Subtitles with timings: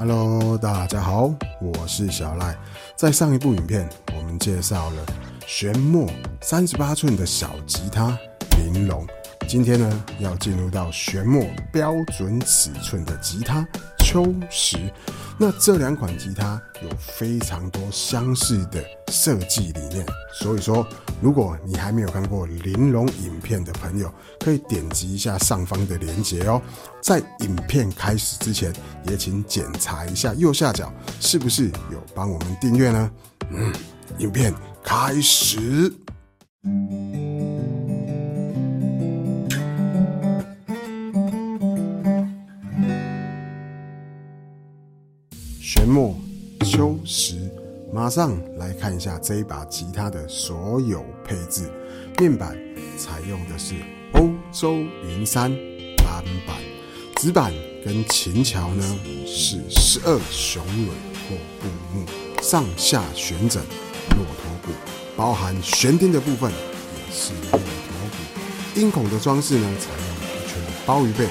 [0.00, 1.30] Hello，大家好，
[1.60, 2.56] 我是小赖。
[2.96, 5.04] 在上一部影片，我们介绍了
[5.46, 8.18] 玄墨三十八寸的小吉他
[8.56, 9.06] 玲珑。
[9.46, 13.62] 今天呢，要进入到玄墨标准尺寸的吉他
[13.98, 14.78] 秋实。
[15.42, 20.86] 那这两款吉他有非常多相似的设计理念，所以说，
[21.22, 26.60] 如果你还没有看过玲珑影片的朋友，可以点击一下上方的链接哦。
[27.00, 28.70] 在影片开始之前，
[29.08, 33.10] 也请检查一下右下角是不是有帮我们订阅呢？
[33.48, 33.72] 嗯，
[34.18, 34.52] 影片
[34.84, 35.90] 开始。
[45.72, 46.12] 玄墨
[46.66, 47.36] 秋实，
[47.92, 51.70] 马上来看一下这一把吉他的所有配置。
[52.18, 52.58] 面板
[52.98, 53.76] 采用的是
[54.14, 55.48] 欧洲云杉
[55.98, 56.56] 单板，
[57.18, 57.52] 指板
[57.84, 60.88] 跟琴桥呢是十二雄蕊
[61.28, 62.04] 或布木，
[62.42, 63.62] 上下旋枕
[64.16, 64.72] 骆驼骨，
[65.16, 68.80] 包含悬钉的部分也是骆驼骨。
[68.80, 71.30] 音孔的装饰呢，采用一圈的鲍鱼背来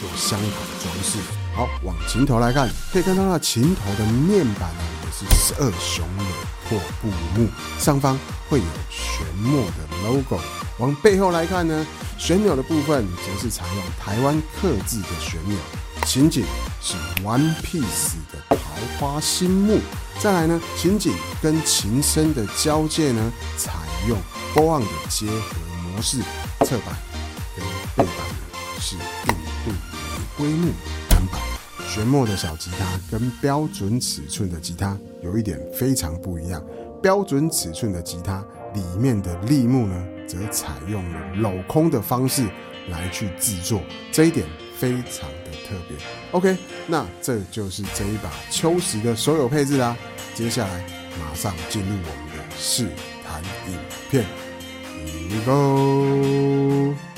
[0.00, 0.46] 做香卡
[0.82, 1.18] 装饰。
[1.56, 6.26] 好，往琴头来看，可以看到那琴头的面板呢，也是十二雄蕊
[6.68, 8.18] 或布木，上方
[8.50, 10.38] 会有玄墨的 logo。
[10.76, 11.86] 往背后来看呢，
[12.18, 15.56] 旋钮的部分则是采用台湾刻字的旋钮，
[16.04, 16.44] 琴颈
[16.82, 18.58] 是 One Piece 的桃
[18.98, 19.80] 花心木。
[20.18, 23.72] 再来呢，琴颈跟琴身的交界呢，采
[24.06, 24.18] 用
[24.52, 26.18] b o n 的结合模式，
[26.66, 26.94] 侧板
[27.56, 27.64] 跟
[27.96, 29.34] 背板呢是印
[29.64, 30.70] 度玫瑰木。
[31.96, 36.62] 玄墨的小吉他跟标准尺寸的吉他有一点非常不一样。
[37.02, 38.44] 标准尺寸的吉他
[38.74, 42.46] 里面的立木呢，则采用了镂空的方式
[42.90, 43.80] 来去制作，
[44.12, 45.96] 这一点非常的特别。
[46.32, 49.96] OK，那这就是这一把秋实的所有配置啦。
[50.34, 50.86] 接下来
[51.18, 52.90] 马上进入我们的试
[53.24, 53.78] 弹影
[54.10, 54.22] 片
[55.06, 57.15] ，Here we go。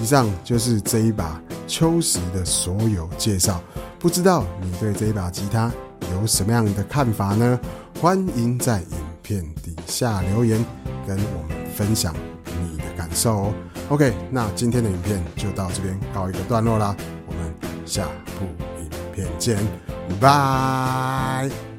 [0.00, 3.60] 以上就是这一把秋实的所有介绍。
[3.98, 5.70] 不知道你对这一把吉他
[6.12, 7.60] 有什么样的看法呢？
[8.00, 10.64] 欢迎在影片底下留言，
[11.06, 12.14] 跟我们分享
[12.46, 13.54] 你的感受哦。
[13.90, 16.96] OK，那今天的影片就到这边告一个段落啦，
[17.26, 17.52] 我们
[17.84, 18.06] 下
[18.38, 18.46] 部
[18.80, 19.58] 影片见，
[20.08, 21.69] 拜拜。